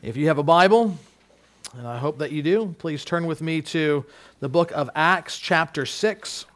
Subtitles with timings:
[0.00, 0.96] If you have a Bible,
[1.76, 4.06] and I hope that you do, please turn with me to
[4.38, 6.46] the book of Acts, chapter 6.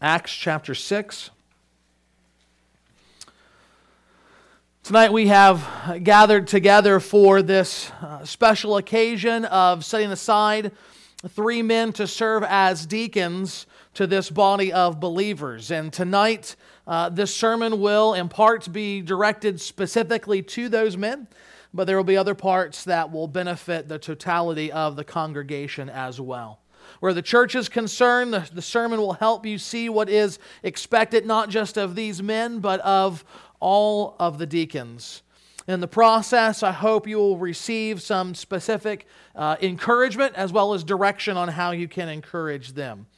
[0.00, 1.28] Acts chapter 6.
[4.84, 10.72] Tonight we have gathered together for this uh, special occasion of setting aside
[11.28, 13.66] three men to serve as deacons
[13.98, 15.72] to this body of believers.
[15.72, 16.54] And tonight,
[16.86, 21.26] uh, this sermon will, in part, be directed specifically to those men,
[21.74, 26.20] but there will be other parts that will benefit the totality of the congregation as
[26.20, 26.60] well.
[27.00, 31.26] Where the church is concerned, the, the sermon will help you see what is expected
[31.26, 33.24] not just of these men, but of
[33.58, 35.24] all of the deacons.
[35.66, 40.84] In the process, I hope you will receive some specific uh, encouragement as well as
[40.84, 43.08] direction on how you can encourage them.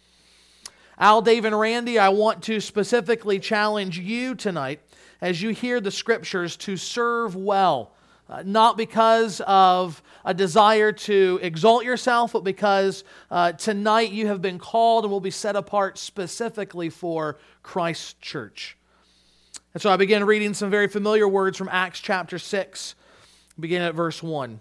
[1.01, 4.81] Al, Dave, and Randy, I want to specifically challenge you tonight
[5.23, 7.93] as you hear the scriptures to serve well.
[8.29, 14.43] Uh, not because of a desire to exalt yourself, but because uh, tonight you have
[14.43, 18.77] been called and will be set apart specifically for Christ's church.
[19.73, 22.95] And so I begin reading some very familiar words from Acts chapter 6,
[23.59, 24.61] beginning at verse 1.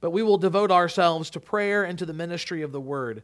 [0.00, 3.22] but we will devote ourselves to prayer and to the ministry of the word.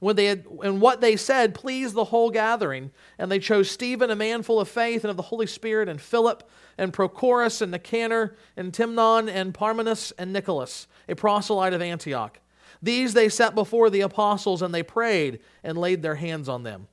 [0.00, 4.10] When they had, and what they said pleased the whole gathering, and they chose Stephen,
[4.10, 7.72] a man full of faith and of the Holy Spirit, and Philip, and Prochorus, and
[7.72, 12.40] Nicanor, and Timon, and Parmenas, and Nicholas, a proselyte of Antioch.
[12.82, 16.88] These they set before the apostles, and they prayed and laid their hands on them.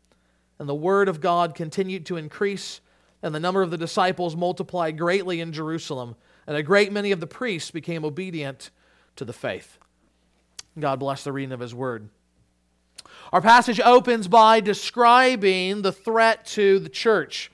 [0.58, 2.80] And the word of God continued to increase,
[3.22, 6.16] and the number of the disciples multiplied greatly in Jerusalem,
[6.48, 8.70] and a great many of the priests became obedient
[9.22, 9.78] to the faith.
[10.80, 12.10] God bless the reading of His Word.
[13.32, 17.52] Our passage opens by describing the threat to the church.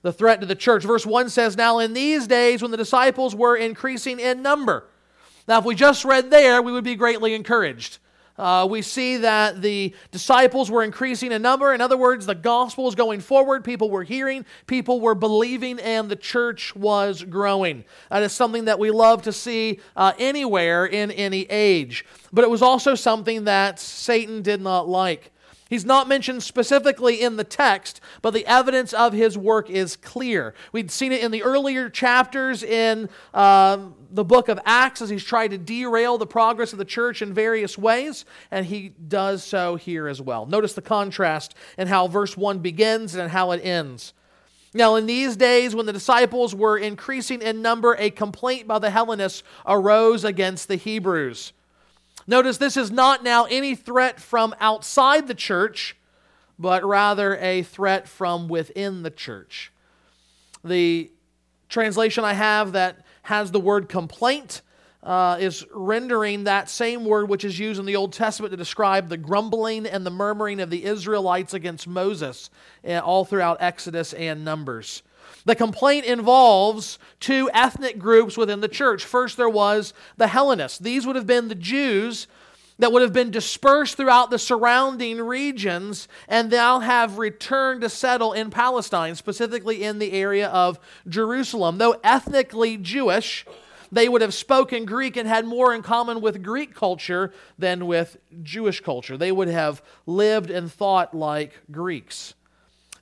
[0.00, 0.84] The threat to the church.
[0.84, 4.86] Verse 1 says, Now in these days when the disciples were increasing in number.
[5.46, 7.98] Now, if we just read there, we would be greatly encouraged
[8.40, 11.74] uh, we see that the disciples were increasing in number.
[11.74, 13.64] In other words, the gospel was going forward.
[13.64, 17.84] People were hearing, people were believing, and the church was growing.
[18.10, 22.06] That is something that we love to see uh, anywhere in any age.
[22.32, 25.30] But it was also something that Satan did not like.
[25.70, 30.52] He's not mentioned specifically in the text, but the evidence of his work is clear.
[30.72, 35.22] We'd seen it in the earlier chapters in um, the book of Acts as he's
[35.22, 39.76] tried to derail the progress of the church in various ways, and he does so
[39.76, 40.44] here as well.
[40.44, 44.12] Notice the contrast in how verse 1 begins and how it ends.
[44.74, 48.90] Now, in these days, when the disciples were increasing in number, a complaint by the
[48.90, 51.52] Hellenists arose against the Hebrews.
[52.26, 55.96] Notice this is not now any threat from outside the church,
[56.58, 59.72] but rather a threat from within the church.
[60.62, 61.10] The
[61.68, 64.62] translation I have that has the word complaint
[65.02, 69.08] uh, is rendering that same word which is used in the Old Testament to describe
[69.08, 72.50] the grumbling and the murmuring of the Israelites against Moses
[72.84, 75.02] eh, all throughout Exodus and Numbers.
[75.46, 79.04] The complaint involves two ethnic groups within the church.
[79.04, 80.78] First, there was the Hellenists.
[80.78, 82.26] These would have been the Jews
[82.78, 88.32] that would have been dispersed throughout the surrounding regions and now have returned to settle
[88.32, 91.78] in Palestine, specifically in the area of Jerusalem.
[91.78, 93.46] Though ethnically Jewish,
[93.92, 98.16] they would have spoken Greek and had more in common with Greek culture than with
[98.42, 99.16] Jewish culture.
[99.16, 102.34] They would have lived and thought like Greeks.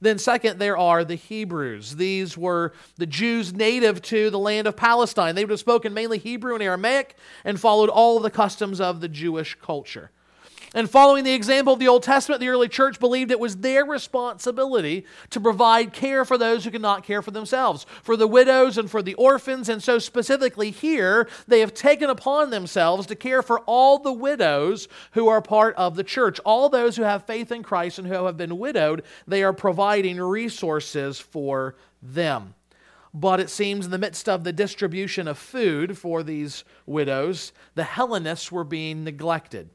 [0.01, 1.97] Then, second, there are the Hebrews.
[1.97, 5.35] These were the Jews native to the land of Palestine.
[5.35, 9.09] They would have spoken mainly Hebrew and Aramaic and followed all the customs of the
[9.09, 10.11] Jewish culture.
[10.75, 13.87] And following the example of the Old Testament, the early church believed it was their
[13.87, 18.77] responsibility to provide care for those who could not care for themselves, for the widows
[18.77, 19.69] and for the orphans.
[19.71, 24.89] And so, specifically here, they have taken upon themselves to care for all the widows
[25.13, 26.39] who are part of the church.
[26.41, 30.21] All those who have faith in Christ and who have been widowed, they are providing
[30.21, 32.55] resources for them.
[33.15, 37.85] But it seems in the midst of the distribution of food for these widows, the
[37.85, 39.71] Hellenists were being neglected.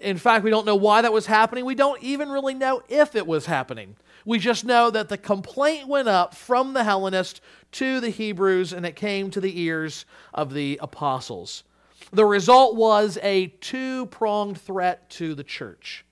[0.00, 1.64] In fact, we don't know why that was happening.
[1.64, 3.96] We don't even really know if it was happening.
[4.24, 7.40] We just know that the complaint went up from the Hellenists
[7.72, 11.64] to the Hebrews and it came to the ears of the apostles.
[12.12, 16.04] The result was a two pronged threat to the church.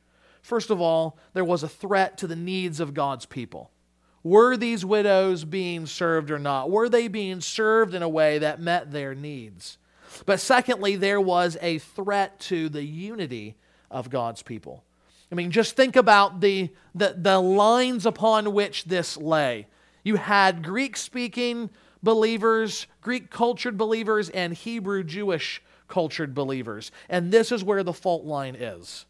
[0.42, 3.70] First of all, there was a threat to the needs of God's people.
[4.22, 6.70] Were these widows being served or not?
[6.70, 9.78] Were they being served in a way that met their needs?
[10.26, 13.56] But secondly, there was a threat to the unity
[13.90, 14.84] of God's people.
[15.30, 19.66] I mean, just think about the, the, the lines upon which this lay.
[20.02, 21.70] You had Greek speaking
[22.02, 26.90] believers, Greek cultured believers, and Hebrew Jewish cultured believers.
[27.08, 29.06] And this is where the fault line is.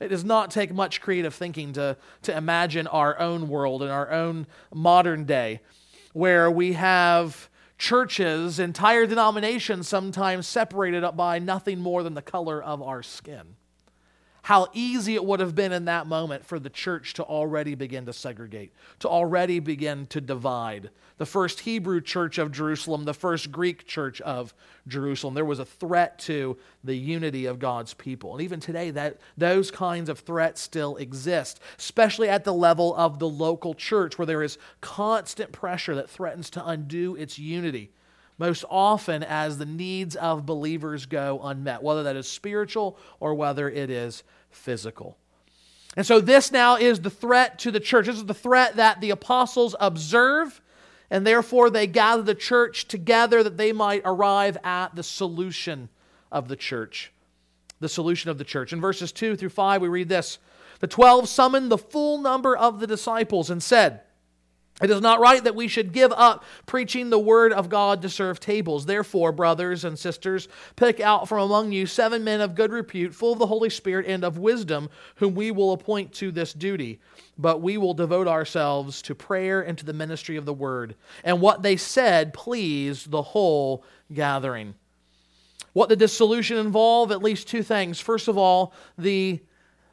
[0.00, 4.10] It does not take much creative thinking to, to imagine our own world and our
[4.10, 5.60] own modern day
[6.12, 7.48] where we have
[7.82, 13.56] churches, entire denominations sometimes separated up by nothing more than the color of our skin
[14.42, 18.06] how easy it would have been in that moment for the church to already begin
[18.06, 20.90] to segregate, to already begin to divide.
[21.18, 24.52] The first Hebrew church of Jerusalem, the first Greek church of
[24.88, 28.32] Jerusalem, there was a threat to the unity of God's people.
[28.32, 33.20] And even today, that, those kinds of threats still exist, especially at the level of
[33.20, 37.92] the local church, where there is constant pressure that threatens to undo its unity
[38.42, 43.70] most often as the needs of believers go unmet, whether that is spiritual or whether
[43.70, 45.16] it is physical.
[45.96, 48.06] And so, this now is the threat to the church.
[48.06, 50.60] This is the threat that the apostles observe,
[51.08, 55.88] and therefore they gather the church together that they might arrive at the solution
[56.32, 57.12] of the church.
[57.78, 58.72] The solution of the church.
[58.72, 60.40] In verses 2 through 5, we read this
[60.80, 64.00] The twelve summoned the full number of the disciples and said,
[64.82, 68.08] it is not right that we should give up preaching the word of God to
[68.08, 68.86] serve tables.
[68.86, 73.32] Therefore, brothers and sisters, pick out from among you seven men of good repute, full
[73.32, 77.00] of the Holy Spirit and of wisdom, whom we will appoint to this duty.
[77.38, 80.94] But we will devote ourselves to prayer and to the ministry of the word.
[81.24, 84.74] And what they said pleased the whole gathering.
[85.72, 87.10] What did this solution involve?
[87.10, 88.00] At least two things.
[88.00, 89.40] First of all, the,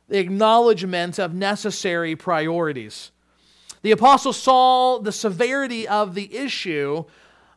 [0.09, 3.11] the acknowledgement of necessary priorities.
[3.81, 7.05] The apostles saw the severity of the issue,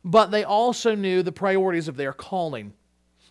[0.05, 2.73] but they also knew the priorities of their calling.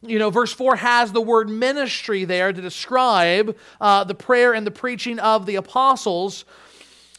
[0.02, 4.66] You know, verse 4 has the word ministry there to describe uh, the prayer and
[4.66, 6.44] the preaching of the apostles,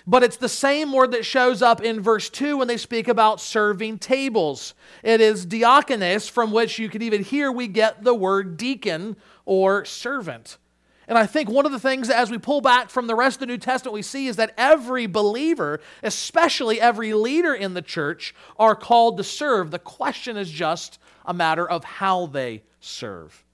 [0.05, 3.41] but it's the same word that shows up in verse 2 when they speak about
[3.41, 4.75] serving tables.
[5.05, 9.85] It is diakonos, from which you can even hear we get the word deacon or
[9.85, 10.59] servant.
[11.09, 13.41] And I think one of the things as we pull back from the rest of
[13.41, 18.35] the New Testament we see is that every believer, especially every leader in the church,
[18.59, 19.71] are called to serve.
[19.71, 23.45] The question is just a matter of how they serve.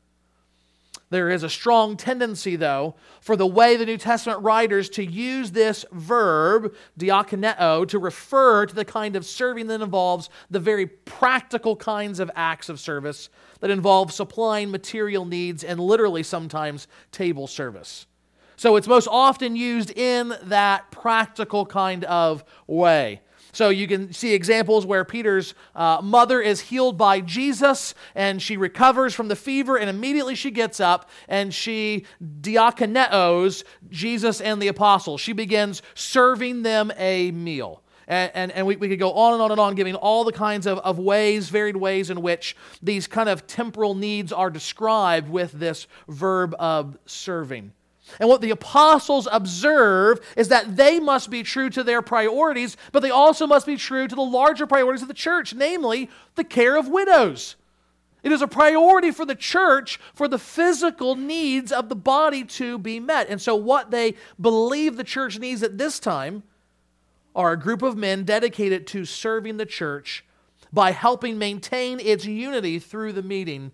[1.10, 5.52] There is a strong tendency, though, for the way the New Testament writers to use
[5.52, 11.76] this verb, diakoneo, to refer to the kind of serving that involves the very practical
[11.76, 18.06] kinds of acts of service that involve supplying material needs and literally sometimes table service.
[18.56, 23.22] So it's most often used in that practical kind of way.
[23.52, 28.56] So you can see examples where Peter's uh, mother is healed by Jesus and she
[28.56, 32.04] recovers from the fever, and immediately she gets up and she
[32.40, 35.20] diakoneos Jesus and the apostles.
[35.20, 37.82] She begins serving them a meal.
[38.06, 40.32] And, and, and we, we could go on and on and on, giving all the
[40.32, 45.28] kinds of, of ways, varied ways in which these kind of temporal needs are described
[45.28, 47.72] with this verb of serving.
[48.18, 53.00] And what the apostles observe is that they must be true to their priorities, but
[53.00, 56.76] they also must be true to the larger priorities of the church, namely the care
[56.76, 57.56] of widows.
[58.22, 62.78] It is a priority for the church for the physical needs of the body to
[62.78, 63.28] be met.
[63.28, 66.42] And so, what they believe the church needs at this time
[67.34, 70.24] are a group of men dedicated to serving the church
[70.72, 73.72] by helping maintain its unity through the meeting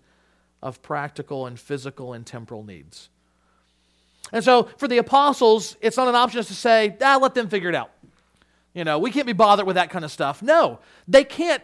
[0.61, 3.09] of practical and physical and temporal needs.
[4.31, 7.47] And so for the apostles, it's not an option just to say, ah, let them
[7.47, 7.91] figure it out.
[8.73, 10.41] You know, we can't be bothered with that kind of stuff.
[10.41, 11.63] No, they can't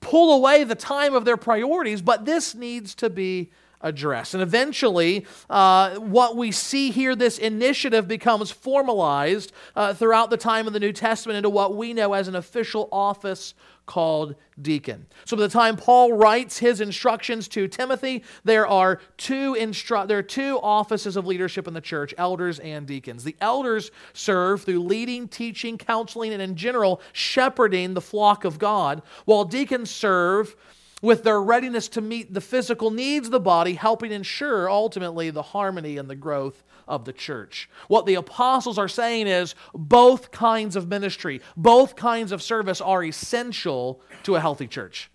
[0.00, 3.50] pull away the time of their priorities, but this needs to be
[3.80, 4.34] addressed.
[4.34, 10.66] And eventually, uh, what we see here, this initiative becomes formalized uh, throughout the time
[10.66, 13.54] of the New Testament into what we know as an official office
[13.86, 15.04] called deacon.
[15.24, 20.18] So by the time Paul writes his instructions to Timothy, there are two instru- there
[20.18, 23.24] are two offices of leadership in the church, elders and deacons.
[23.24, 29.02] The elders serve through leading, teaching, counseling, and in general shepherding the flock of God,
[29.24, 30.54] while deacons serve
[31.02, 35.42] with their readiness to meet the physical needs of the body, helping ensure ultimately the
[35.42, 37.68] harmony and the growth of the church.
[37.88, 43.04] What the apostles are saying is both kinds of ministry, both kinds of service are
[43.04, 45.10] essential to a healthy church.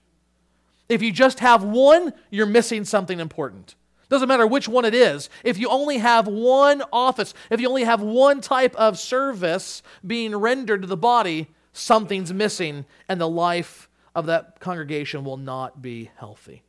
[0.88, 3.75] If you just have one, you're missing something important.
[4.08, 5.30] Doesn't matter which one it is.
[5.44, 10.36] If you only have one office, if you only have one type of service being
[10.36, 16.10] rendered to the body, something's missing, and the life of that congregation will not be
[16.15, 16.63] healthy.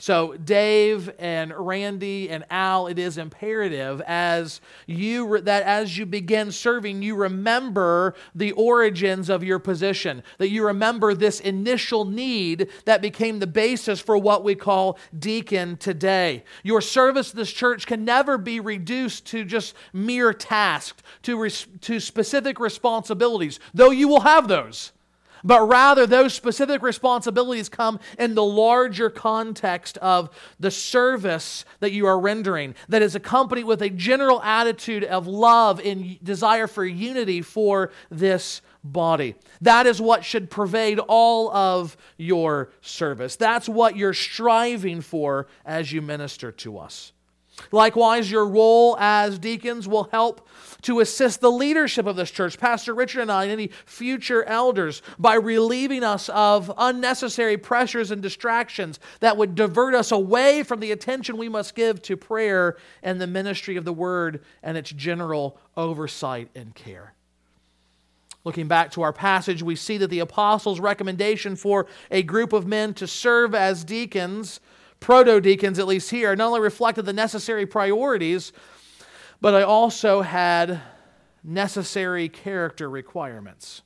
[0.00, 6.52] So, Dave and Randy and Al, it is imperative as you that as you begin
[6.52, 13.02] serving, you remember the origins of your position, that you remember this initial need that
[13.02, 16.44] became the basis for what we call deacon today.
[16.62, 21.66] Your service to this church can never be reduced to just mere tasks, to, res,
[21.82, 24.92] to specific responsibilities, though you will have those
[25.44, 32.06] but rather those specific responsibilities come in the larger context of the service that you
[32.06, 37.42] are rendering that is accompanied with a general attitude of love and desire for unity
[37.42, 39.34] for this body.
[39.60, 43.36] That is what should pervade all of your service.
[43.36, 47.12] That's what you're striving for as you minister to us.
[47.72, 50.46] Likewise, your role as deacons will help
[50.82, 55.02] to assist the leadership of this church, Pastor Richard and I, and any future elders,
[55.18, 60.92] by relieving us of unnecessary pressures and distractions that would divert us away from the
[60.92, 65.58] attention we must give to prayer and the ministry of the word and its general
[65.76, 67.14] oversight and care.
[68.42, 72.66] Looking back to our passage, we see that the apostles' recommendation for a group of
[72.66, 74.60] men to serve as deacons
[75.00, 78.52] proto deacons, at least here, not only reflected the necessary priorities,
[79.40, 80.80] but I also had
[81.42, 83.82] necessary character requirements.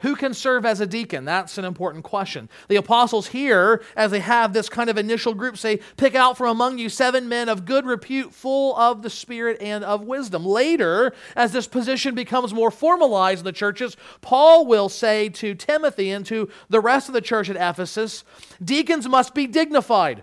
[0.00, 1.24] Who can serve as a deacon?
[1.24, 2.48] That's an important question.
[2.68, 6.50] The apostles here, as they have this kind of initial group, say, Pick out from
[6.50, 10.46] among you seven men of good repute, full of the Spirit and of wisdom.
[10.46, 16.10] Later, as this position becomes more formalized in the churches, Paul will say to Timothy
[16.10, 18.22] and to the rest of the church at Ephesus,
[18.62, 20.22] Deacons must be dignified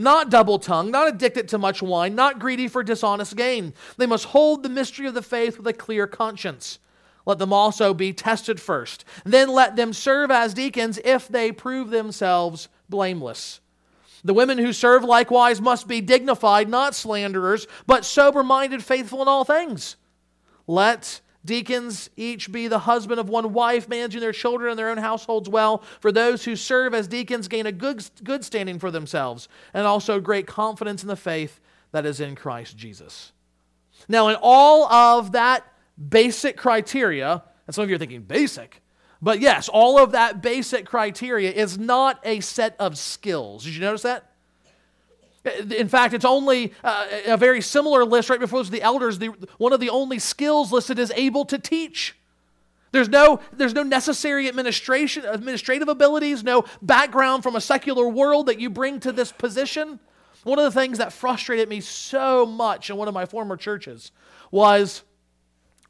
[0.00, 3.74] not double tongued, not addicted to much wine, not greedy for dishonest gain.
[3.96, 6.78] They must hold the mystery of the faith with a clear conscience
[7.28, 9.04] let them also be tested first.
[9.22, 13.60] Then let them serve as deacons if they prove themselves blameless.
[14.24, 19.28] The women who serve likewise must be dignified, not slanderers, but sober minded, faithful in
[19.28, 19.96] all things.
[20.66, 24.96] Let deacons each be the husband of one wife, managing their children and their own
[24.96, 25.82] households well.
[26.00, 30.18] For those who serve as deacons gain a good, good standing for themselves, and also
[30.18, 31.60] great confidence in the faith
[31.92, 33.32] that is in Christ Jesus.
[34.08, 35.70] Now, in all of that
[36.08, 38.80] basic criteria, and some of you are thinking, basic?
[39.20, 43.64] But yes, all of that basic criteria is not a set of skills.
[43.64, 44.30] Did you notice that?
[45.70, 49.18] In fact, it's only uh, a very similar list right before the elders.
[49.18, 52.16] The, one of the only skills listed is able to teach.
[52.90, 58.60] There's no, there's no necessary administration, administrative abilities, no background from a secular world that
[58.60, 60.00] you bring to this position.
[60.44, 64.12] One of the things that frustrated me so much in one of my former churches
[64.50, 65.02] was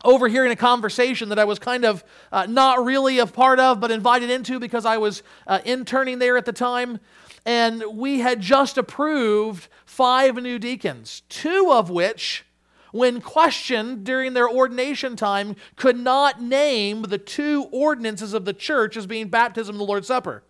[0.04, 3.90] overhearing a conversation that I was kind of uh, not really a part of, but
[3.90, 7.00] invited into because I was uh, interning there at the time.
[7.44, 12.44] And we had just approved five new deacons, two of which,
[12.92, 18.96] when questioned during their ordination time, could not name the two ordinances of the church
[18.96, 20.42] as being baptism and the Lord's Supper,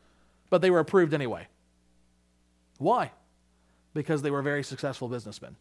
[0.50, 1.46] but they were approved anyway.
[2.78, 3.12] Why?
[3.94, 5.56] Because they were very successful businessmen.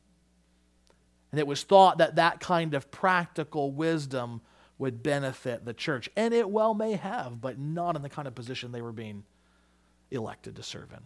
[1.31, 4.41] And it was thought that that kind of practical wisdom
[4.77, 6.09] would benefit the church.
[6.15, 9.23] And it well may have, but not in the kind of position they were being
[10.11, 11.01] elected to serve in.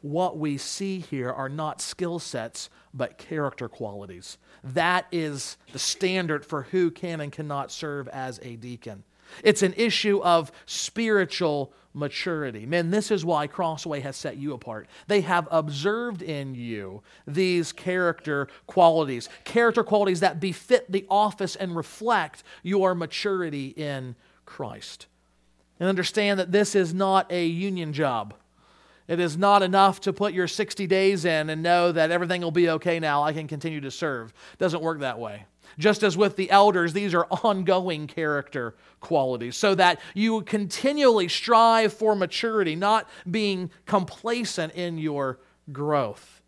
[0.00, 4.38] What we see here are not skill sets, but character qualities.
[4.64, 9.04] That is the standard for who can and cannot serve as a deacon.
[9.42, 12.66] It's an issue of spiritual maturity.
[12.66, 14.86] Men, this is why Crossway has set you apart.
[15.08, 21.74] They have observed in you these character qualities, character qualities that befit the office and
[21.74, 24.14] reflect your maturity in
[24.44, 25.06] Christ.
[25.80, 28.34] And understand that this is not a union job.
[29.08, 32.50] It is not enough to put your 60 days in and know that everything will
[32.50, 33.22] be okay now.
[33.22, 34.34] I can continue to serve.
[34.58, 35.46] Doesn't work that way.
[35.78, 41.92] Just as with the elders, these are ongoing character qualities, so that you continually strive
[41.92, 45.38] for maturity, not being complacent in your
[45.72, 46.40] growth.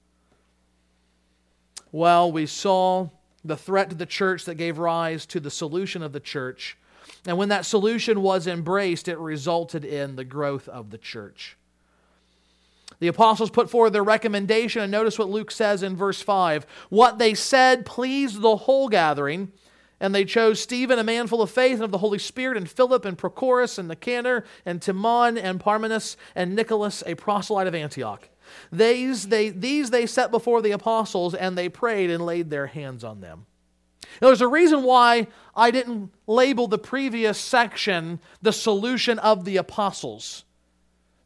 [1.92, 3.10] Well, we saw
[3.44, 6.76] the threat to the church that gave rise to the solution of the church.
[7.26, 11.56] And when that solution was embraced, it resulted in the growth of the church.
[13.00, 16.66] The apostles put forward their recommendation, and notice what Luke says in verse 5.
[16.88, 19.52] What they said pleased the whole gathering,
[20.00, 22.68] and they chose Stephen, a man full of faith and of the Holy Spirit, and
[22.68, 28.28] Philip, and Prochorus, and Nicanor, and Timon, and Parmenas, and Nicholas, a proselyte of Antioch.
[28.72, 33.04] These they, these they set before the apostles, and they prayed and laid their hands
[33.04, 33.46] on them.
[34.20, 39.56] Now, there's a reason why I didn't label the previous section the solution of the
[39.56, 40.44] apostles.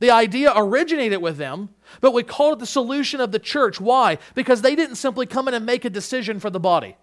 [0.02, 1.68] The idea originated with them,
[2.00, 3.80] but we called it the solution of the church.
[3.80, 4.18] Why?
[4.34, 6.96] Because they didn't simply come in and make a decision for the body.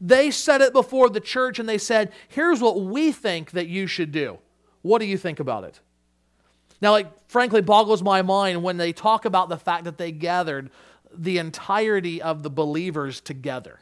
[0.00, 3.86] They set it before the church and they said, Here's what we think that you
[3.86, 4.38] should do.
[4.80, 5.80] What do you think about it?
[6.80, 10.70] Now, like, frankly, boggles my mind when they talk about the fact that they gathered
[11.14, 13.80] the entirety of the believers together.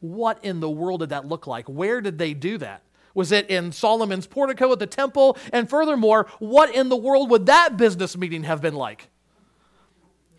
[0.00, 1.66] What in the world did that look like?
[1.66, 2.82] Where did they do that?
[3.18, 5.36] Was it in Solomon's portico at the temple?
[5.52, 9.08] And furthermore, what in the world would that business meeting have been like?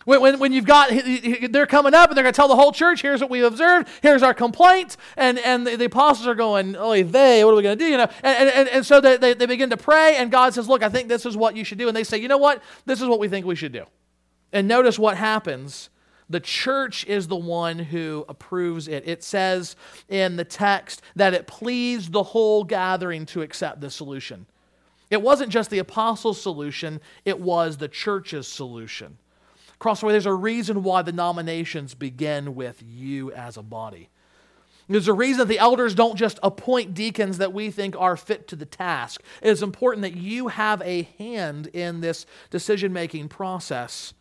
[0.06, 0.90] When, when, when you've got,
[1.50, 3.90] they're coming up and they're going to tell the whole church, here's what we've observed,
[4.02, 7.64] here's our complaint, and, and the, the apostles are going, oh, they, what are we
[7.64, 7.92] going to do?
[7.92, 10.70] You know, and, and, and so they, they, they begin to pray, and God says,
[10.70, 11.90] look, I think this is what you should do.
[11.90, 12.64] And they say, you know what?
[12.86, 13.84] This is what we think we should do.
[14.54, 15.90] And notice what happens
[16.30, 19.08] the church is the one who approves it.
[19.08, 19.76] It says
[20.08, 24.46] in the text that it pleased the whole gathering to accept the solution.
[25.10, 29.18] It wasn't just the apostles' solution, it was the church's solution.
[29.80, 34.10] Crossway, there's a reason why the nominations begin with you as a body.
[34.88, 38.48] There's a reason that the elders don't just appoint deacons that we think are fit
[38.48, 39.22] to the task.
[39.42, 44.14] It is important that you have a hand in this decision making process.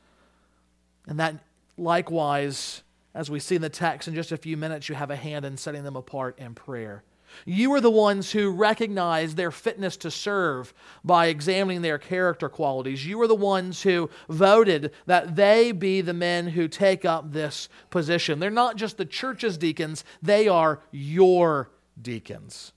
[1.06, 1.36] And that
[1.78, 2.82] Likewise,
[3.14, 5.44] as we see in the text in just a few minutes, you have a hand
[5.44, 7.04] in setting them apart in prayer.
[7.44, 10.72] You are the ones who recognize their fitness to serve
[11.04, 13.06] by examining their character qualities.
[13.06, 17.68] You are the ones who voted that they be the men who take up this
[17.90, 18.38] position.
[18.38, 21.70] They're not just the church's deacons, they are your
[22.00, 22.72] deacons.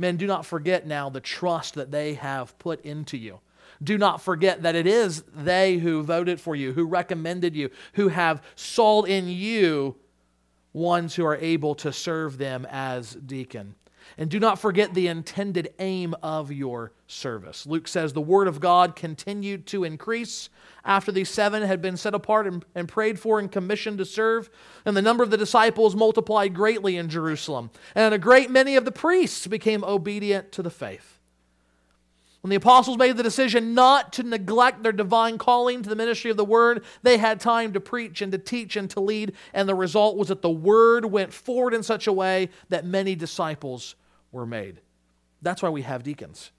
[0.00, 3.40] Men, do not forget now the trust that they have put into you.
[3.82, 8.08] Do not forget that it is they who voted for you, who recommended you, who
[8.08, 9.96] have saw in you
[10.72, 13.74] ones who are able to serve them as deacon.
[14.16, 17.66] And do not forget the intended aim of your service.
[17.66, 20.48] Luke says the word of God continued to increase
[20.84, 24.48] after these seven had been set apart and, and, prayed for and commissioned to serve.
[24.86, 27.70] And the number of the disciples multiplied greatly in Jerusalem.
[27.94, 31.17] And a great many of the priests became obedient to the faith.
[32.40, 36.30] When the apostles made the decision not to neglect their divine calling to the ministry
[36.30, 39.68] of the word, they had time to preach and to teach and to lead, and
[39.68, 43.96] the result was that the word went forward in such a way that many disciples
[44.30, 44.80] were made.
[45.42, 46.52] That's why we have deacons.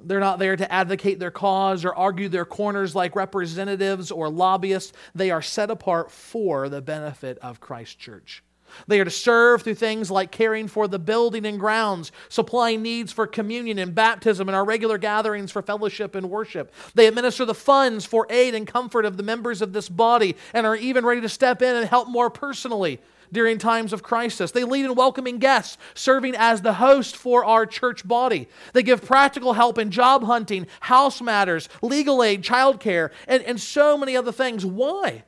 [0.00, 4.92] They're not there to advocate their cause or argue their corners like representatives or lobbyists.
[5.14, 8.44] They are set apart for the benefit of Christ's church.
[8.86, 13.12] They are to serve through things like caring for the building and grounds, supplying needs
[13.12, 16.72] for communion and baptism, and our regular gatherings for fellowship and worship.
[16.94, 20.66] They administer the funds for aid and comfort of the members of this body and
[20.66, 23.00] are even ready to step in and help more personally
[23.32, 24.50] during times of crisis.
[24.50, 28.48] They lead in welcoming guests, serving as the host for our church body.
[28.72, 33.96] They give practical help in job hunting, house matters, legal aid, childcare, and, and so
[33.96, 34.64] many other things.
[34.64, 35.24] Why?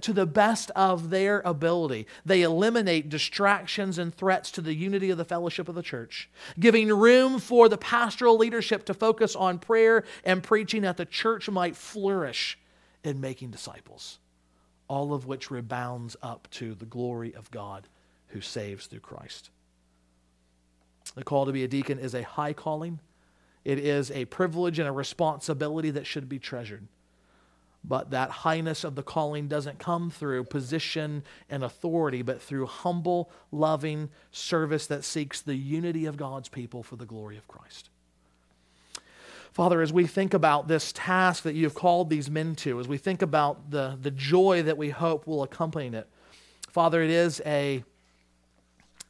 [0.00, 5.18] To the best of their ability, they eliminate distractions and threats to the unity of
[5.18, 10.04] the fellowship of the church, giving room for the pastoral leadership to focus on prayer
[10.24, 12.58] and preaching that the church might flourish
[13.02, 14.18] in making disciples,
[14.88, 17.88] all of which rebounds up to the glory of God
[18.28, 19.50] who saves through Christ.
[21.14, 23.00] The call to be a deacon is a high calling.
[23.64, 26.86] It is a privilege and a responsibility that should be treasured.
[27.82, 33.30] But that highness of the calling doesn't come through position and authority, but through humble,
[33.50, 37.88] loving service that seeks the unity of God's people for the glory of Christ.
[39.52, 42.98] Father, as we think about this task that you've called these men to, as we
[42.98, 46.08] think about the, the joy that we hope will accompany it,
[46.68, 47.82] Father, it is a,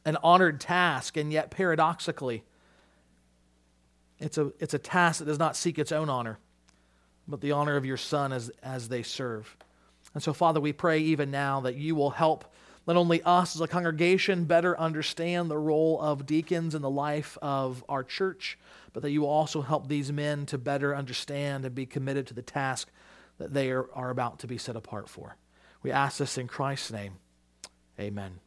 [0.05, 2.43] an honored task, and yet paradoxically,
[4.19, 6.39] it's a, it's a task that does not seek its own honor
[7.31, 9.55] but the honor of your Son as, as they serve.
[10.13, 12.53] And so, Father, we pray even now that you will help
[12.87, 17.37] not only us as a congregation better understand the role of deacons in the life
[17.41, 18.57] of our church,
[18.93, 22.33] but that you will also help these men to better understand and be committed to
[22.33, 22.89] the task
[23.37, 25.37] that they are, are about to be set apart for.
[25.83, 27.13] We ask this in Christ's name.
[27.99, 28.39] Amen.